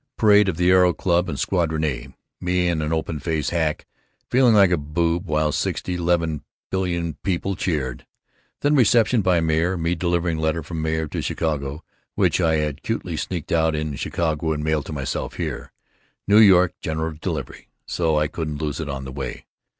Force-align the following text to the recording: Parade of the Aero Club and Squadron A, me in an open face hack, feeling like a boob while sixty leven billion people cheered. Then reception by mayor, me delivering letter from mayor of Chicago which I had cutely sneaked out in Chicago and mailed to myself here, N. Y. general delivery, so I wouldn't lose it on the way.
Parade 0.17 0.49
of 0.49 0.57
the 0.57 0.71
Aero 0.71 0.93
Club 0.93 1.29
and 1.29 1.39
Squadron 1.39 1.83
A, 1.83 2.07
me 2.39 2.67
in 2.67 2.81
an 2.81 2.91
open 2.91 3.19
face 3.19 3.51
hack, 3.51 3.85
feeling 4.31 4.55
like 4.55 4.71
a 4.71 4.77
boob 4.77 5.27
while 5.27 5.51
sixty 5.51 5.95
leven 5.95 6.43
billion 6.71 7.13
people 7.21 7.55
cheered. 7.55 8.07
Then 8.61 8.73
reception 8.73 9.21
by 9.21 9.41
mayor, 9.41 9.77
me 9.77 9.93
delivering 9.93 10.39
letter 10.39 10.63
from 10.63 10.81
mayor 10.81 11.03
of 11.03 11.23
Chicago 11.23 11.83
which 12.15 12.41
I 12.41 12.55
had 12.55 12.81
cutely 12.81 13.15
sneaked 13.15 13.51
out 13.51 13.75
in 13.75 13.95
Chicago 13.95 14.53
and 14.53 14.63
mailed 14.63 14.87
to 14.87 14.91
myself 14.91 15.35
here, 15.35 15.71
N. 16.27 16.49
Y. 16.49 16.69
general 16.81 17.13
delivery, 17.21 17.67
so 17.85 18.15
I 18.19 18.27
wouldn't 18.35 18.59
lose 18.59 18.79
it 18.79 18.89
on 18.89 19.05
the 19.05 19.11
way. 19.11 19.45